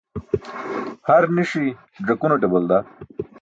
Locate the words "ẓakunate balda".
2.07-2.77